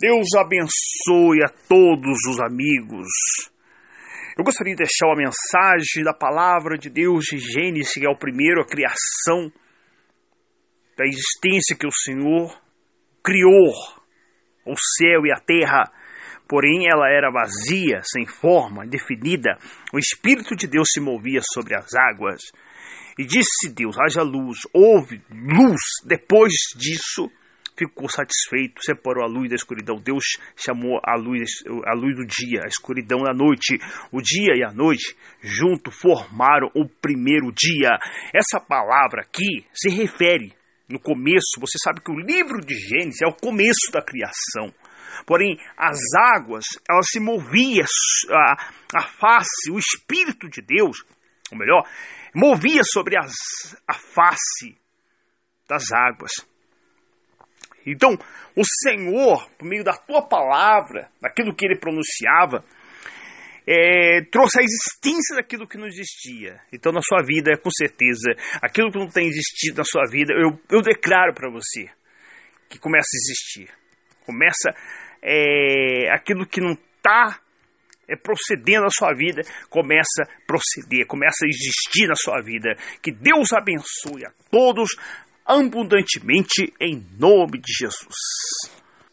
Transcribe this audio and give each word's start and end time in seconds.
Deus 0.00 0.28
abençoe 0.34 1.44
a 1.44 1.48
todos 1.68 2.16
os 2.26 2.40
amigos. 2.40 3.06
Eu 4.38 4.42
gostaria 4.42 4.74
de 4.74 4.78
deixar 4.78 5.08
uma 5.08 5.16
mensagem 5.16 6.02
da 6.02 6.14
palavra 6.14 6.78
de 6.78 6.88
Deus 6.88 7.26
de 7.26 7.38
Gênesis, 7.38 7.92
que 7.92 8.06
é 8.06 8.10
o 8.10 8.16
primeiro, 8.16 8.62
a 8.62 8.66
criação 8.66 9.52
da 10.96 11.04
existência 11.04 11.76
que 11.78 11.86
o 11.86 11.92
Senhor 11.92 12.58
criou, 13.22 13.74
o 14.66 14.74
céu 14.96 15.26
e 15.26 15.32
a 15.32 15.38
terra. 15.38 15.84
Porém, 16.48 16.88
ela 16.90 17.10
era 17.10 17.30
vazia, 17.30 18.00
sem 18.02 18.26
forma, 18.26 18.86
indefinida. 18.86 19.58
O 19.92 19.98
Espírito 19.98 20.56
de 20.56 20.66
Deus 20.66 20.88
se 20.90 21.00
movia 21.00 21.40
sobre 21.52 21.76
as 21.76 21.88
águas. 21.94 22.40
E 23.18 23.26
disse 23.26 23.68
Deus: 23.74 23.96
haja 23.98 24.22
luz. 24.22 24.60
Houve 24.72 25.22
luz. 25.30 25.80
Depois 26.06 26.52
disso, 26.74 27.30
ficou 27.80 28.08
satisfeito, 28.08 28.82
separou 28.84 29.24
a 29.24 29.26
luz 29.26 29.48
da 29.48 29.56
escuridão. 29.56 29.96
Deus 29.96 30.24
chamou 30.54 31.00
a 31.02 31.16
luz, 31.16 31.48
a 31.86 31.94
luz 31.94 32.14
do 32.14 32.26
dia, 32.26 32.60
a 32.62 32.68
escuridão 32.68 33.22
da 33.22 33.32
noite. 33.32 33.78
O 34.12 34.20
dia 34.20 34.54
e 34.54 34.62
a 34.62 34.72
noite 34.72 35.16
junto 35.40 35.90
formaram 35.90 36.70
o 36.74 36.86
primeiro 36.86 37.50
dia. 37.52 37.90
Essa 38.34 38.60
palavra 38.60 39.22
aqui 39.22 39.64
se 39.72 39.88
refere 39.88 40.52
no 40.88 41.00
começo, 41.00 41.60
você 41.60 41.78
sabe 41.82 42.00
que 42.00 42.10
o 42.10 42.18
livro 42.18 42.60
de 42.60 42.74
Gênesis 42.74 43.22
é 43.22 43.26
o 43.26 43.32
começo 43.32 43.92
da 43.92 44.02
criação. 44.02 44.74
Porém, 45.24 45.56
as 45.76 45.98
águas, 46.34 46.64
elas 46.88 47.06
se 47.08 47.20
moviam, 47.20 47.86
a, 48.30 48.72
a 48.96 49.02
face, 49.02 49.70
o 49.70 49.78
Espírito 49.78 50.48
de 50.48 50.60
Deus, 50.60 51.04
ou 51.52 51.58
melhor, 51.58 51.84
movia 52.34 52.82
sobre 52.84 53.16
as, 53.16 53.32
a 53.86 53.94
face 53.94 54.76
das 55.68 55.92
águas. 55.92 56.32
Então, 57.86 58.10
o 58.56 58.62
Senhor, 58.84 59.48
por 59.58 59.66
meio 59.66 59.84
da 59.84 59.92
tua 59.92 60.22
palavra, 60.22 61.08
daquilo 61.20 61.54
que 61.54 61.64
ele 61.64 61.78
pronunciava, 61.78 62.64
é, 63.66 64.22
trouxe 64.30 64.60
a 64.60 64.64
existência 64.64 65.36
daquilo 65.36 65.66
que 65.66 65.78
não 65.78 65.86
existia. 65.86 66.60
Então, 66.72 66.92
na 66.92 67.00
sua 67.02 67.22
vida, 67.22 67.56
com 67.62 67.70
certeza, 67.70 68.32
aquilo 68.60 68.90
que 68.90 68.98
não 68.98 69.08
tem 69.08 69.26
existido 69.26 69.78
na 69.78 69.84
sua 69.84 70.02
vida, 70.10 70.32
eu, 70.34 70.58
eu 70.70 70.82
declaro 70.82 71.34
para 71.34 71.50
você 71.50 71.88
que 72.68 72.78
começa 72.78 73.06
a 73.14 73.18
existir. 73.18 73.68
Começa 74.24 74.70
é, 75.22 76.10
aquilo 76.12 76.46
que 76.46 76.60
não 76.60 76.72
está 76.72 77.40
é, 78.08 78.16
procedendo 78.16 78.82
na 78.82 78.90
sua 78.90 79.14
vida, 79.14 79.42
começa 79.68 80.22
a 80.22 80.46
proceder, 80.46 81.06
começa 81.06 81.44
a 81.44 81.48
existir 81.48 82.06
na 82.08 82.14
sua 82.14 82.40
vida. 82.42 82.76
Que 83.02 83.12
Deus 83.12 83.52
abençoe 83.52 84.26
a 84.26 84.32
todos 84.50 84.90
abundantemente 85.44 86.72
em 86.80 87.04
nome 87.18 87.58
de 87.58 87.72
Jesus. 87.72 88.79